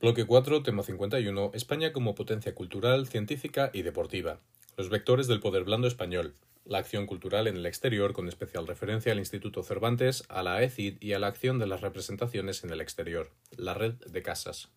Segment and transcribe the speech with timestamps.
[0.00, 1.50] Bloque 4, tema 51.
[1.54, 4.40] España como potencia cultural, científica y deportiva.
[4.76, 6.34] Los vectores del poder blando español.
[6.64, 10.96] La acción cultural en el exterior, con especial referencia al Instituto Cervantes, a la ECID
[11.00, 13.30] y a la acción de las representaciones en el exterior.
[13.56, 14.70] La red de casas.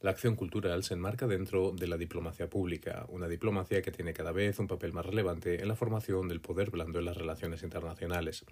[0.00, 4.30] La acción cultural se enmarca dentro de la diplomacia pública, una diplomacia que tiene cada
[4.30, 8.44] vez un papel más relevante en la formación del poder blando en las relaciones internacionales.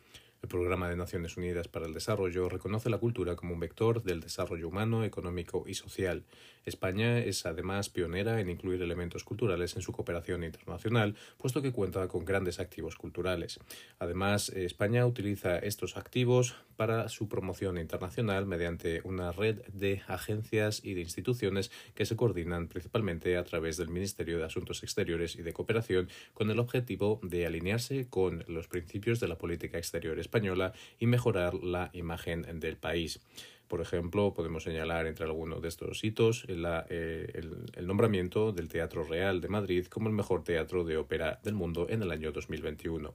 [0.43, 4.21] El Programa de Naciones Unidas para el Desarrollo reconoce la cultura como un vector del
[4.21, 6.25] desarrollo humano, económico y social.
[6.65, 12.09] España es además pionera en incluir elementos culturales en su cooperación internacional, puesto que cuenta
[12.09, 13.61] con grandes activos culturales.
[13.99, 20.95] Además, España utiliza estos activos para su promoción internacional mediante una red de agencias y
[20.95, 25.53] de instituciones que se coordinan principalmente a través del Ministerio de Asuntos Exteriores y de
[25.53, 31.07] Cooperación con el objetivo de alinearse con los principios de la política exterior española y
[31.07, 33.21] mejorar la imagen del país.
[33.69, 39.41] Por ejemplo, podemos señalar entre algunos de estos hitos eh, el, nombramiento del Teatro Real
[39.41, 43.13] de Madrid como el mejor teatro de ópera del mundo en el año 2021.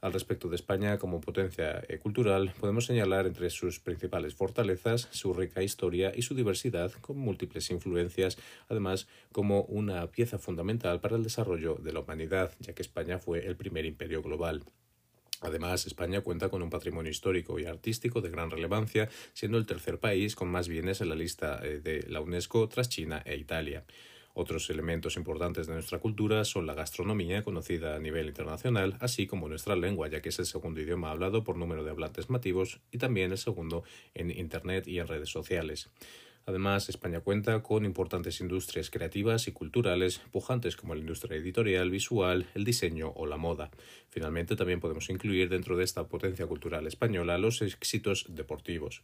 [0.00, 5.34] Al respecto de España como potencia eh, cultural, podemos señalar entre sus principales fortalezas su
[5.34, 11.22] rica historia y su diversidad con múltiples influencias, además como una pieza fundamental para el
[11.22, 14.64] desarrollo de la humanidad, ya que España fue el primer imperio global.
[15.40, 19.98] Además, España cuenta con un patrimonio histórico y artístico de gran relevancia, siendo el tercer
[19.98, 23.84] país con más bienes en la lista eh, de la UNESCO tras China e Italia.
[24.38, 29.48] Otros elementos importantes de nuestra cultura son la gastronomía, conocida a nivel internacional, así como
[29.48, 32.98] nuestra lengua, ya que es el segundo idioma hablado por número de hablantes nativos y
[32.98, 35.88] también el segundo en Internet y en redes sociales.
[36.48, 42.46] Además, España cuenta con importantes industrias creativas y culturales pujantes como la industria editorial, visual,
[42.54, 43.72] el diseño o la moda.
[44.10, 49.02] Finalmente, también podemos incluir dentro de esta potencia cultural española los éxitos deportivos.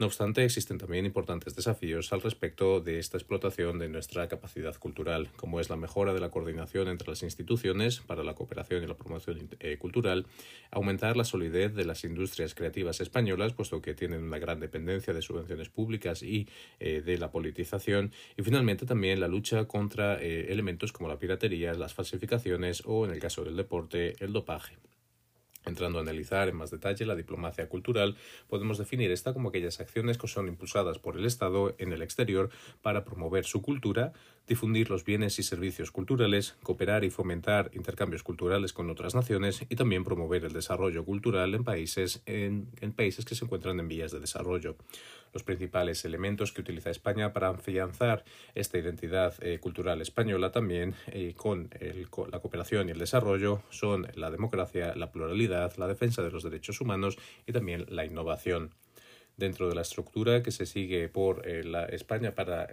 [0.00, 5.28] No obstante, existen también importantes desafíos al respecto de esta explotación de nuestra capacidad cultural,
[5.36, 8.96] como es la mejora de la coordinación entre las instituciones para la cooperación y la
[8.96, 10.26] promoción eh, cultural,
[10.70, 15.20] aumentar la solidez de las industrias creativas españolas, puesto que tienen una gran dependencia de
[15.20, 16.48] subvenciones públicas y
[16.80, 21.74] eh, de la politización y finalmente también la lucha contra eh, elementos como la piratería,
[21.74, 24.78] las falsificaciones o en el caso del deporte el dopaje.
[25.66, 28.16] Entrando a analizar en más detalle la diplomacia cultural,
[28.48, 32.48] podemos definir esta como aquellas acciones que son impulsadas por el Estado en el exterior
[32.80, 34.14] para promover su cultura,
[34.50, 39.76] difundir los bienes y servicios culturales, cooperar y fomentar intercambios culturales con otras naciones y
[39.76, 42.66] también promover el desarrollo cultural en países, en,
[42.96, 44.74] países que se encuentran en vías de desarrollo.
[45.32, 48.24] Los principales elementos que utiliza España para afianzar
[48.56, 51.70] esta identidad eh, cultural española también eh, con,
[52.10, 56.42] con la cooperación y el desarrollo son la democracia, la pluralidad, la defensa de los
[56.42, 58.74] derechos humanos y también la innovación
[59.36, 62.68] dentro de la estructura que se sigue por eh, la España para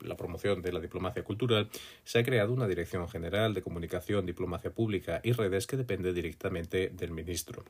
[0.00, 1.68] la promoción de la diplomacia cultural,
[2.04, 6.88] se ha creado una Dirección General de Comunicación, Diplomacia Pública y Redes que depende directamente
[6.88, 7.64] del ministro.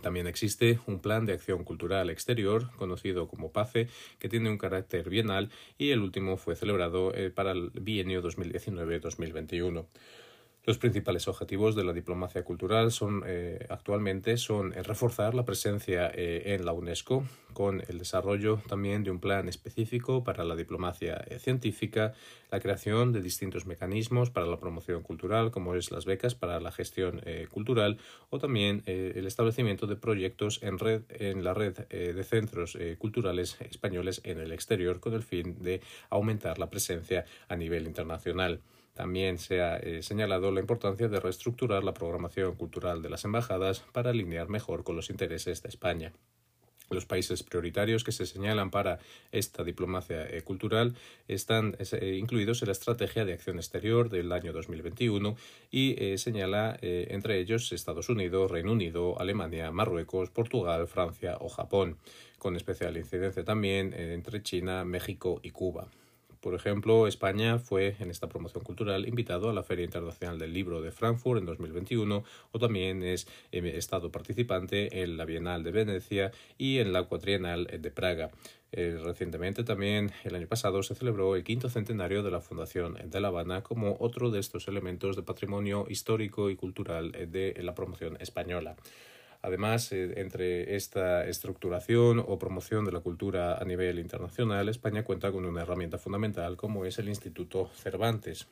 [0.00, 3.88] También existe un plan de acción cultural exterior, conocido como PACE,
[4.18, 9.86] que tiene un carácter bienal y el último fue celebrado eh, para el bienio 2019-2021.
[10.64, 16.08] Los principales objetivos de la diplomacia cultural son eh, actualmente son el reforzar la presencia
[16.14, 21.16] eh, en la UNESCO con el desarrollo también de un plan específico para la diplomacia
[21.26, 22.14] eh, científica,
[22.52, 26.70] la creación de distintos mecanismos para la promoción cultural como es las becas para la
[26.70, 27.20] gestión
[27.50, 27.98] cultural
[28.30, 34.20] o también el establecimiento de proyectos en red en la red de centros culturales españoles
[34.24, 35.80] en el exterior con el fin de
[36.10, 38.60] aumentar la presencia a nivel internacional.
[38.94, 43.80] También se ha eh, señalado la importancia de reestructurar la programación cultural de las embajadas
[43.92, 46.12] para alinear mejor con los intereses de España.
[46.90, 48.98] Los países prioritarios que se señalan para
[49.30, 50.94] esta diplomacia eh, cultural
[51.26, 55.36] están eh, incluidos en la Estrategia de Acción Exterior del año 2021
[55.70, 61.96] y señala entre ellos Estados Unidos, Reino Unido, Alemania, Marruecos, Portugal, Francia o Japón,
[62.38, 65.88] con especial incidencia también entre China, México y Cuba.
[66.42, 70.82] Por ejemplo, España fue en esta promoción cultural invitado a la Feria Internacional del Libro
[70.82, 76.32] de Frankfurt en 2021 o también es eh, estado participante en la Bienal de Venecia
[76.58, 78.32] y en la Cuatrienal de Praga.
[78.72, 83.20] Eh, recientemente también el año pasado se celebró el quinto centenario de la Fundación de
[83.20, 87.76] La Habana como otro de estos elementos de patrimonio histórico y cultural eh, de la
[87.76, 88.74] promoción española.
[89.42, 95.32] Además, eh, entre esta estructuración o promoción de la cultura a nivel internacional, España cuenta
[95.32, 98.46] con una herramienta fundamental como es el Instituto Cervantes,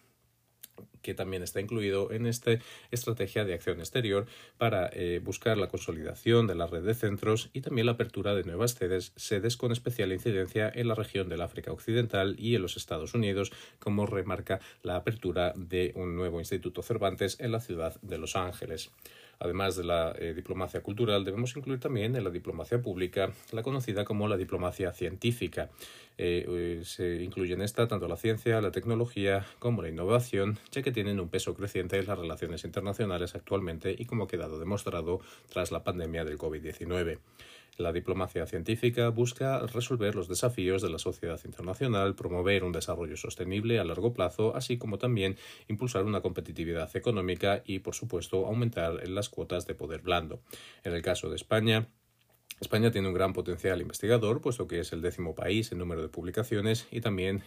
[1.02, 2.58] que también está incluido en esta
[2.90, 4.26] estrategia de acción exterior
[4.58, 8.44] para eh, buscar la consolidación de la red de centros y también la apertura de
[8.44, 12.76] nuevas sedes, sedes con especial incidencia en la región del África Occidental y en los
[12.76, 18.18] Estados Unidos, como remarca la apertura de un nuevo Instituto Cervantes en la ciudad de
[18.18, 18.90] Los Ángeles.
[19.42, 24.04] Además de la eh, diplomacia cultural, debemos incluir también en la diplomacia pública la conocida
[24.04, 25.70] como la diplomacia científica.
[26.18, 30.89] Eh, se incluye en esta tanto la ciencia, la tecnología como la innovación, ya que
[30.92, 35.72] tienen un peso creciente en las relaciones internacionales actualmente y como ha quedado demostrado tras
[35.72, 37.18] la pandemia del COVID-19.
[37.76, 43.78] La diplomacia científica busca resolver los desafíos de la sociedad internacional, promover un desarrollo sostenible
[43.78, 49.30] a largo plazo, así como también impulsar una competitividad económica y, por supuesto, aumentar las
[49.30, 50.42] cuotas de poder blando.
[50.84, 51.88] En el caso de España,
[52.60, 56.08] España tiene un gran potencial investigador, puesto que es el décimo país en número de
[56.08, 57.42] publicaciones y también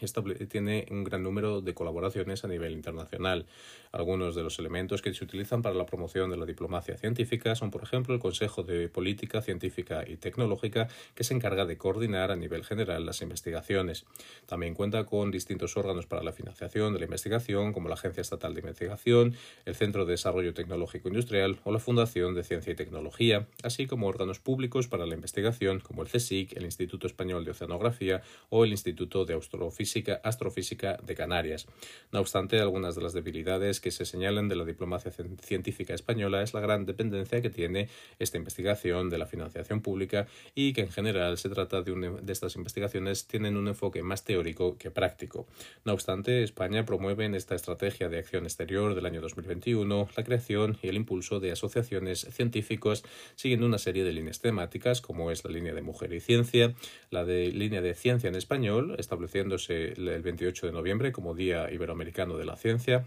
[0.49, 3.45] tiene un gran número de colaboraciones a nivel internacional.
[3.91, 7.69] Algunos de los elementos que se utilizan para la promoción de la diplomacia científica son,
[7.69, 12.35] por ejemplo, el Consejo de Política Científica y Tecnológica, que se encarga de coordinar a
[12.35, 14.05] nivel general las investigaciones.
[14.47, 18.55] También cuenta con distintos órganos para la financiación de la investigación, como la Agencia Estatal
[18.55, 23.45] de Investigación, el Centro de Desarrollo Tecnológico Industrial o la Fundación de Ciencia y Tecnología,
[23.61, 28.21] así como órganos públicos para la investigación como el CSIC, el Instituto Español de Oceanografía
[28.49, 31.67] o el Instituto de Astrofísica, Astrofísica de Canarias.
[32.11, 36.53] No obstante, algunas de las debilidades que se señalan de la diplomacia científica española es
[36.53, 37.89] la gran dependencia que tiene
[38.19, 42.55] esta investigación de la financiación pública y que en general se trata de, de estas
[42.55, 45.47] investigaciones tienen un enfoque más teórico que práctico.
[45.85, 50.77] No obstante, España promueve en esta estrategia de acción exterior del año 2021 la creación
[50.81, 53.03] y el impulso de asociaciones científicas
[53.35, 56.73] siguiendo una serie de líneas temáticas como es la línea de Mujer y Ciencia,
[57.09, 62.37] la de línea de Ciencia en Español, estableciéndose el 28 de noviembre como Día Iberoamericano
[62.37, 63.05] de la Ciencia,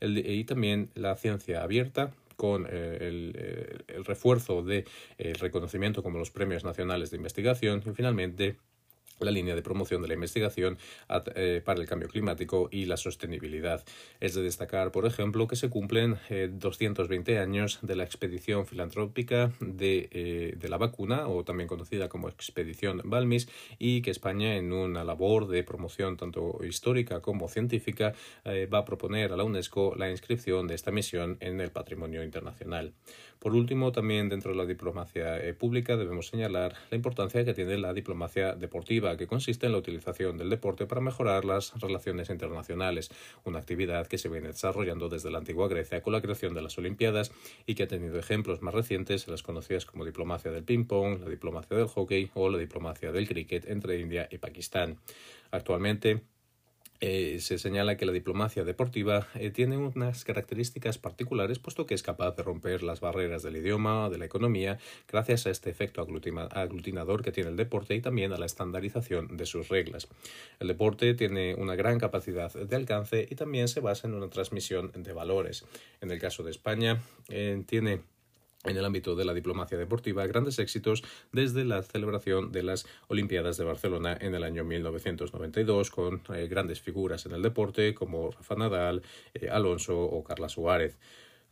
[0.00, 4.84] y también la ciencia abierta, con eh, el, el, refuerzo del
[5.16, 8.56] de, reconocimiento como los premios nacionales de investigación y finalmente
[9.20, 10.78] la línea de promoción de la investigación
[11.34, 13.84] eh, para el cambio climático y la sostenibilidad.
[14.20, 19.52] Es de destacar, por ejemplo, que se cumplen 220 eh, años de la expedición filantrópica
[19.60, 23.48] de, eh, de, la vacuna, o también conocida como expedición Balmis,
[23.78, 28.14] y que España, en una labor de promoción tanto histórica como científica,
[28.46, 32.92] va a proponer a la UNESCO la inscripción de esta misión en el patrimonio internacional.
[33.38, 37.92] Por último, también dentro de la diplomacia pública debemos señalar la importancia que tiene la
[37.92, 43.10] diplomacia deportiva que consiste en la utilización del deporte para mejorar las relaciones internacionales,
[43.44, 46.76] una actividad que se viene desarrollando desde la antigua Grecia con la creación de las
[46.78, 47.30] Olimpiadas
[47.66, 51.28] y que ha tenido ejemplos más recientes en las conocidas como diplomacia del ping-pong, la
[51.28, 54.98] diplomacia del hockey o la diplomacia del cricket entre India y Pakistán.
[55.50, 56.22] Actualmente,
[57.00, 62.02] eh, se señala que la diplomacia deportiva eh, tiene unas características particulares, puesto que es
[62.02, 64.78] capaz de romper las barreras del idioma, de la economía,
[65.08, 69.46] gracias a este efecto aglutinador que tiene el deporte y también a la estandarización de
[69.46, 70.08] sus reglas.
[70.58, 74.90] El deporte tiene una gran capacidad de alcance y también se basa en una transmisión
[74.94, 75.64] de valores.
[76.00, 78.00] En el caso de España, eh, tiene
[78.66, 81.02] en el ámbito de la diplomacia deportiva grandes éxitos
[81.32, 86.80] desde la celebración de las Olimpiadas de Barcelona en el año 1992 con eh, grandes
[86.80, 89.02] figuras en el deporte como Rafa Nadal,
[89.34, 90.98] eh, Alonso o Carla Suárez.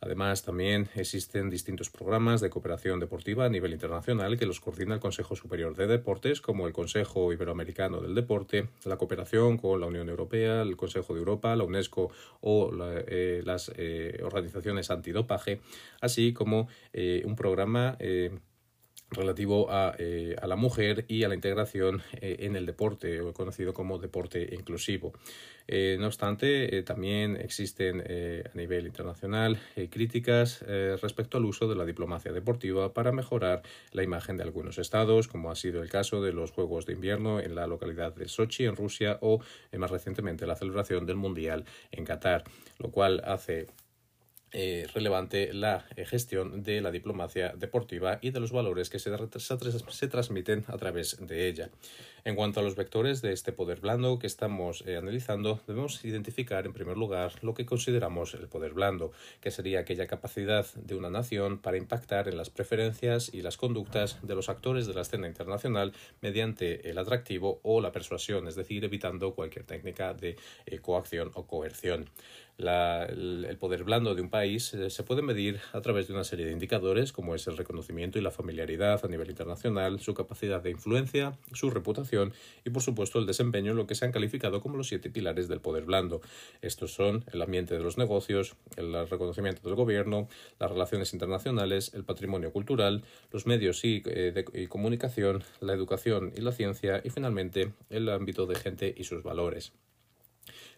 [0.01, 4.99] Además, también existen distintos programas de cooperación deportiva a nivel internacional que los coordina el
[4.99, 10.09] Consejo Superior de Deportes, como el Consejo Iberoamericano del Deporte, la cooperación con la Unión
[10.09, 12.71] Europea, el Consejo de Europa, la UNESCO o
[13.07, 15.61] eh, las eh, organizaciones antidopaje,
[16.01, 17.97] así como eh, un programa
[19.11, 23.73] relativo a, eh, a, la mujer y a la integración eh, en el deporte, conocido
[23.73, 25.13] como deporte inclusivo.
[25.67, 29.59] Eh, no obstante, también existen a nivel internacional
[29.89, 30.63] críticas
[31.01, 35.49] respecto al uso de la diplomacia deportiva para mejorar la imagen de algunos estados, como
[35.49, 38.75] ha sido el caso de los Juegos de Invierno en la localidad de Sochi, en
[38.75, 39.39] Rusia, o
[39.75, 42.43] más recientemente la celebración del Mundial en Qatar,
[42.77, 43.67] lo cual hace
[44.51, 49.11] eh, relevante la eh, gestión de la diplomacia deportiva y de los valores que se,
[49.39, 51.69] se, transmiten a través de ella.
[52.27, 56.65] En cuanto a los vectores de este poder blando que estamos eh, analizando, debemos identificar
[56.65, 61.11] en primer lugar lo que consideramos el poder blando, que sería aquella capacidad de una
[61.11, 65.27] nación para impactar en las preferencias y las conductas de los actores de la escena
[65.27, 70.35] internacional mediante el atractivo o la persuasión, es decir, evitando cualquier técnica de
[70.81, 72.09] coacción o coerción.
[72.57, 76.45] el, poder blando de un país eh, se puede medir a través de una serie
[76.45, 80.71] de indicadores como es el reconocimiento y la familiaridad a nivel internacional, su capacidad de
[80.71, 82.14] influencia, su reputación
[82.63, 85.47] y por supuesto el desempeño en lo que se han calificado como los siete pilares
[85.47, 86.21] del poder blando.
[86.61, 90.27] Estos son el ambiente de los negocios, el reconocimiento del gobierno,
[90.59, 96.41] las relaciones internacionales, el patrimonio cultural, los medios y, eh, de, comunicación, la educación y
[96.41, 99.73] la ciencia y finalmente el ámbito de gente y sus valores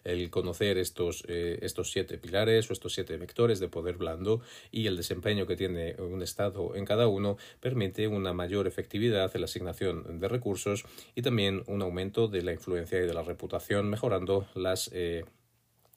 [0.04, 4.40] el conocer estos, eh, estos siete pilares o estos siete vectores de poder blando
[4.70, 9.40] y el desempeño que tiene un Estado en cada uno permite una mayor efectividad en
[9.40, 13.88] la asignación de recursos y también un aumento de la influencia y de la reputación,
[13.88, 15.24] mejorando las eh,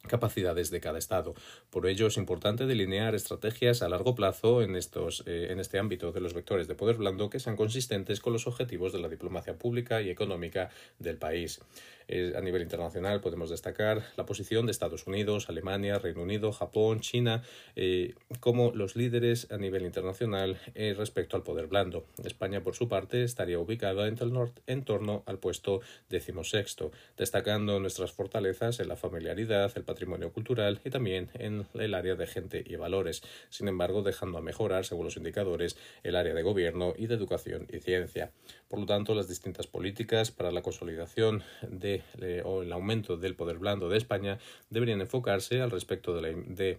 [0.08, 1.34] capacidades de cada Estado.
[1.70, 6.12] Por ello es importante delinear estrategias a largo plazo en, estos, eh, en este ámbito
[6.12, 9.58] de los vectores de poder blando que sean consistentes con los objetivos de la diplomacia
[9.58, 11.60] pública y económica del país.
[12.12, 17.00] Eh, a nivel internacional podemos destacar la posición de Estados Unidos, Alemania, Reino Unido, Japón,
[17.00, 17.42] China
[17.76, 22.06] eh, como los líderes a nivel internacional respecto al poder blando.
[22.24, 24.18] España, por su parte, estaría ubicada en,
[24.68, 30.90] en torno al puesto decimosexto, destacando nuestras fortalezas en la familiaridad, el patrimonio cultural y
[30.90, 35.18] también en el área de gente y valores, sin embargo dejando a mejorar, según los
[35.18, 38.32] indicadores, el área de gobierno y de educación y ciencia.
[38.68, 42.01] Por lo tanto, las distintas políticas para la consolidación de,
[42.44, 44.40] o el aumento del poder blando de España
[44.70, 46.78] deberían enfocarse al respecto de, la, de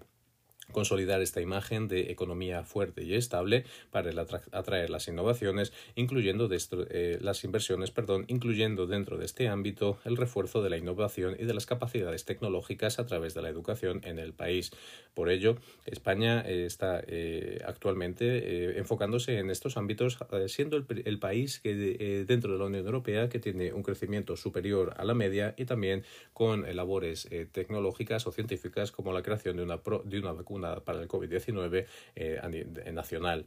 [0.73, 4.11] consolidar esta imagen de economía fuerte y estable para
[4.53, 10.63] atraer las innovaciones, incluyendo eh, las inversiones, perdón, incluyendo dentro de este ámbito el refuerzo
[10.63, 14.33] de la innovación y de las capacidades tecnológicas a través de la educación en el
[14.33, 14.73] país.
[15.15, 22.25] Por ello, España eh, está eh, actualmente enfocándose en estos ámbitos, siendo el, país que
[22.27, 26.05] dentro de la Unión Europea que tiene un crecimiento superior a la media y también
[26.33, 31.09] con labores tecnológicas o científicas como la creación de una, de una vacuna para el
[31.09, 33.47] COVID-19 eh, nacional.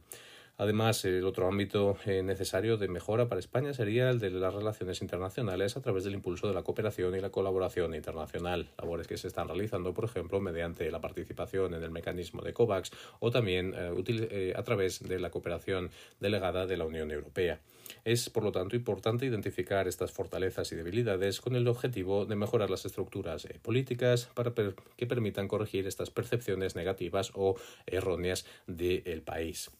[0.58, 5.02] Además, el otro ámbito eh, necesario de mejora para España sería el de las relaciones
[5.02, 9.28] internacionales a través del impulso de la cooperación y la colaboración internacional, labores que se
[9.28, 14.54] están realizando, por ejemplo, mediante la participación en el mecanismo de COVAX o también eh,
[14.56, 17.60] a través de la cooperación delegada de la Unión Europea.
[18.04, 22.70] Es, por lo tanto, importante identificar estas fortalezas y debilidades con el objetivo de mejorar
[22.70, 29.70] las estructuras eh, políticas para que permitan corregir estas percepciones negativas o erróneas del país.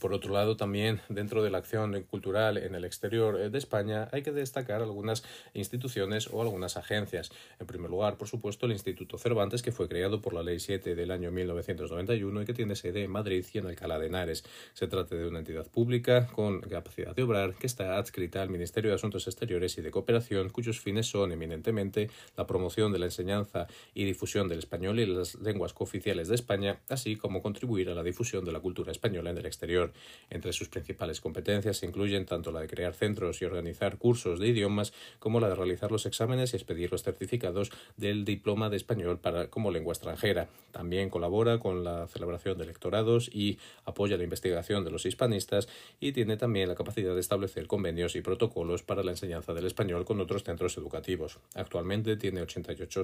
[0.00, 4.08] Por otro lado, también dentro de la acción cultural en el exterior eh, de España
[4.12, 5.22] hay que destacar algunas
[5.54, 7.30] instituciones o algunas agencias.
[7.60, 10.94] En primer lugar, por supuesto, el Instituto Cervantes, que fue creado por la Ley 7
[10.94, 14.44] del año 1991 y que tiene sede en Madrid y en Alcalá de Henares.
[14.74, 18.90] Se trata de una entidad pública con capacidad de obrar que está adscrita al Ministerio
[18.90, 23.66] de Asuntos Exteriores y de Cooperación, cuyos fines son eminentemente la promoción de la enseñanza
[23.94, 28.02] y difusión del español y las lenguas cooficiales de España, así como contribuir a la
[28.02, 29.81] difusión de la cultura española en el exterior.
[30.30, 34.48] Entre sus principales competencias se incluyen tanto la de crear centros y organizar cursos de
[34.48, 39.18] idiomas como la de realizar los exámenes y expedir los certificados del diploma de español
[39.18, 40.48] para, como lengua extranjera.
[40.70, 45.68] También colabora con la celebración de electorados y apoya la investigación de los hispanistas
[46.00, 50.04] y tiene también la capacidad de establecer convenios y protocolos para la enseñanza del español
[50.04, 51.38] con otros centros educativos.
[51.54, 53.02] Actualmente tiene 88,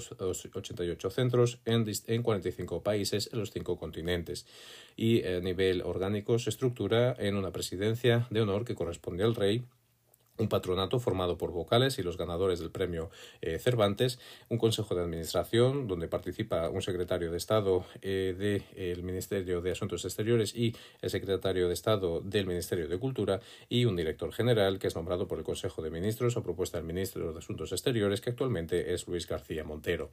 [0.55, 4.47] 88 centros en, en 45 países en los cinco continentes
[4.97, 6.68] y a nivel orgánico se estructura
[7.19, 9.65] en una presidencia de honor que corresponde al rey
[10.39, 14.19] un patronato formado por vocales y los ganadores del premio eh, Cervantes,
[14.49, 20.05] un consejo de administración donde participa un secretario de Estado eh, del Ministerio de Asuntos
[20.05, 24.87] Exteriores y el secretario de Estado del Ministerio de Cultura y un director general que
[24.87, 28.31] es nombrado por el Consejo de Ministros a propuesta del ministro de Asuntos Exteriores que
[28.31, 30.11] actualmente es Luis García Montero.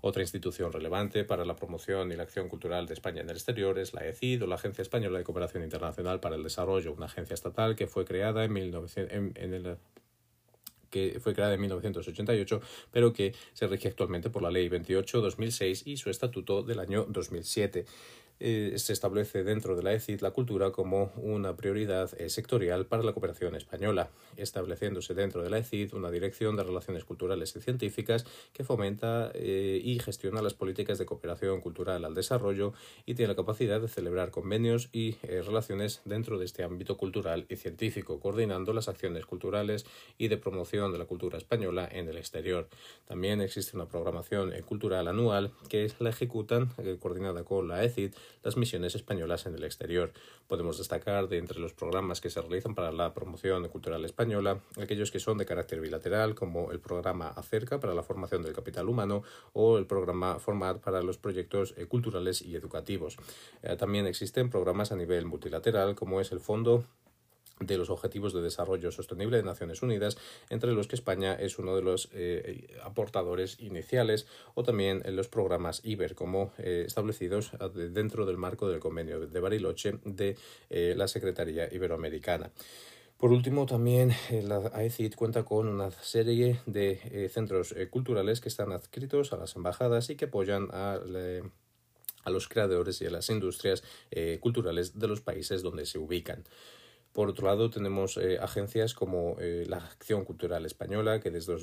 [0.00, 3.78] Otra institución relevante para la promoción y la acción cultural de España en el exterior
[3.78, 7.34] es la ECID o la Agencia Española de Cooperación Internacional para el Desarrollo, una agencia
[7.34, 9.66] estatal que fue creada en, 1900, en el
[10.90, 12.60] que fue creada en 1988,
[12.90, 17.84] pero que se rige actualmente por la Ley 28-2006 y su estatuto del año 2007.
[18.40, 23.02] Eh, se establece dentro de la ECID la cultura como una prioridad eh, sectorial para
[23.02, 28.24] la cooperación española, estableciéndose dentro de la ECID una dirección de relaciones culturales y científicas
[28.52, 32.74] que fomenta eh, y gestiona las políticas de cooperación cultural al desarrollo
[33.06, 37.56] y tiene la capacidad de celebrar convenios y relaciones dentro de este ámbito cultural y
[37.56, 39.84] científico, coordinando las acciones culturales
[40.16, 42.68] y de promoción de la cultura española en el exterior.
[43.06, 48.94] También existe una programación cultural anual que la ejecutan, coordinada con la ECID, las misiones
[48.94, 50.12] españolas en el exterior.
[50.46, 55.10] Podemos destacar de entre los programas que se realizan para la promoción cultural española aquellos
[55.10, 59.22] que son de carácter bilateral, como el programa Acerca para la formación del capital humano
[59.52, 63.16] o el programa Format para los proyectos eh, culturales y educativos.
[63.62, 66.84] Eh, también existen programas a nivel multilateral, como es el Fondo
[67.60, 70.16] de los Objetivos de Desarrollo Sostenible de Naciones Unidas,
[70.50, 75.28] entre los que España es uno de los eh, aportadores iniciales, o también en los
[75.28, 80.36] programas IBER, como eh, establecidos dentro del marco del convenio de Bariloche de
[80.70, 82.50] eh, la Secretaría Iberoamericana.
[83.16, 89.32] Por último, también la AECID cuenta con una serie de centros culturales que están adscritos
[89.32, 91.00] a las embajadas y que apoyan a
[92.24, 93.82] a los creadores y a las industrias
[94.38, 96.44] culturales de los países donde se ubican.
[97.18, 101.56] Por otro lado, tenemos eh, agencias como eh, la Acción Cultural Española, que desde,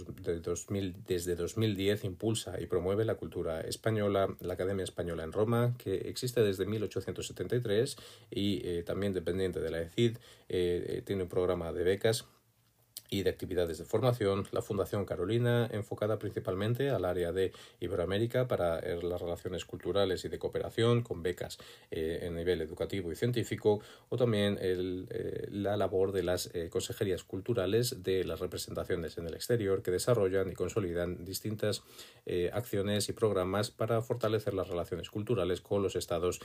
[1.07, 6.41] desde 2010 impulsa y promueve la cultura española, la Academia Española en Roma, que existe
[6.41, 7.95] desde 1873
[8.31, 10.17] y eh, también dependiente de la ECID,
[11.05, 12.25] tiene un programa de becas
[13.09, 18.79] y de actividades de formación, la Fundación Carolina, enfocada principalmente al área de Iberoamérica para
[18.79, 21.57] eh, las relaciones culturales y de cooperación, con becas
[21.91, 27.23] eh, en nivel educativo y científico, o también el, eh, la labor de las consejerías
[27.23, 31.83] culturales de las representaciones en el exterior que desarrollan y consolidan distintas
[32.53, 36.39] acciones y programas para fortalecer las relaciones culturales con los estados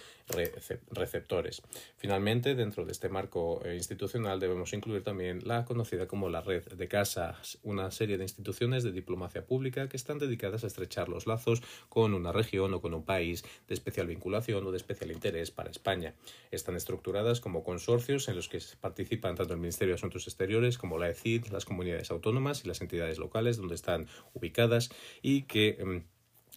[0.90, 1.62] receptores.
[1.96, 7.58] Finalmente, dentro de este marco institucional debemos incluir también la conocida como la de casas,
[7.62, 12.14] una serie de instituciones de diplomacia pública que están dedicadas a estrechar los lazos con
[12.14, 16.14] una región o con un país de especial vinculación o de especial interés para España.
[16.50, 20.98] Están estructuradas como consorcios en los que participan tanto el Ministerio de Asuntos Exteriores como
[20.98, 24.90] la ECID, las comunidades autónomas y las entidades locales donde están ubicadas
[25.22, 26.04] y que em,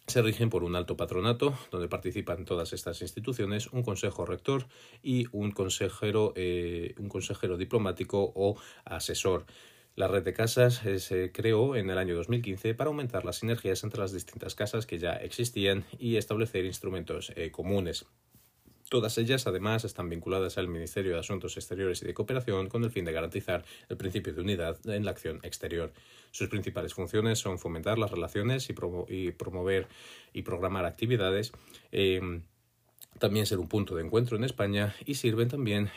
[0.06, 4.66] se rigen por un alto patronato, donde participan todas estas instituciones, un consejo rector
[5.02, 9.46] y un consejero, eh, un consejero diplomático o asesor.
[9.96, 13.84] La red de casas eh, se creó en el año 2015 para aumentar las sinergias
[13.84, 18.04] entre las distintas casas que ya existían y establecer instrumentos eh, comunes.
[18.90, 22.90] Todas ellas, además, están vinculadas al Ministerio de Asuntos Exteriores y de Cooperación con el
[22.90, 25.92] fin de garantizar el principio de unidad en la acción exterior.
[26.32, 28.72] Sus principales funciones son fomentar las relaciones y,
[29.32, 29.86] promover
[30.32, 31.52] y programar actividades.
[31.92, 32.40] Eh,
[33.18, 35.90] también ser un punto de encuentro en España y sirven también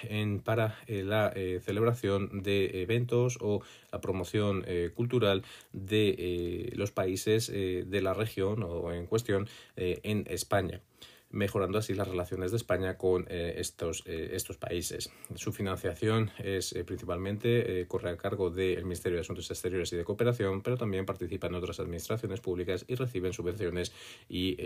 [0.44, 5.44] para eh, la eh, celebración de eventos o la promoción eh, cultural
[5.74, 10.82] de los países de la región o en cuestión en España
[11.30, 15.12] mejorando así las relaciones de España con eh, estos, eh, estos países.
[15.36, 20.06] Su financiación es eh, principalmente corre a cargo del Ministerio de Asuntos Exteriores y de
[20.06, 23.92] Cooperación, pero también participa en otras administraciones públicas y reciben subvenciones
[24.30, 24.58] y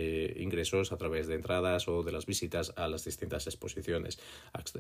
[0.42, 4.20] ingresos a través de entradas o de las visitas a las distintas exposiciones.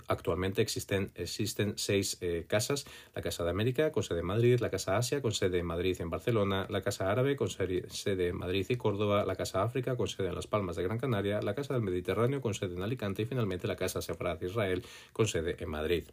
[0.07, 4.97] Actualmente existen, existen seis casas, la Casa de América con sede en Madrid, la Casa
[4.97, 8.65] Asia con sede en Madrid y en Barcelona, la Casa Árabe con sede en Madrid
[8.69, 11.70] y Córdoba, la Casa África con sede en Las Palmas de Gran Canaria, la Casa
[11.71, 15.55] del Mediterráneo con sede en Alicante y finalmente la Casa Sefarad de Israel con sede
[15.59, 16.05] en Madrid.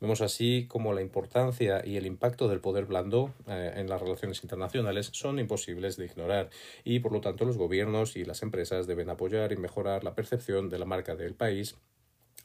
[0.00, 4.42] Vemos así como la importancia y el impacto del poder blando eh, en las relaciones
[4.42, 6.50] internacionales son imposibles de ignorar
[6.84, 10.68] y por lo tanto los gobiernos y las empresas deben apoyar y mejorar la percepción
[10.68, 11.76] de la marca del país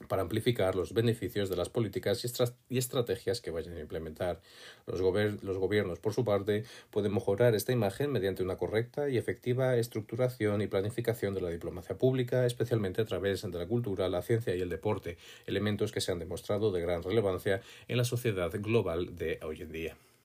[0.08, 2.24] para amplificar los beneficios de las políticas
[2.70, 4.42] y, estrategias que vayan a implementar.
[4.86, 10.62] Los, gobiernos, por su parte, pueden mejorar esta imagen mediante una correcta y efectiva estructuración
[10.62, 14.62] y planificación de la diplomacia pública, especialmente a través de la cultura, la ciencia y
[14.62, 19.40] el deporte, elementos que se han demostrado de gran relevancia en la sociedad global de
[19.44, 20.09] hoy en día.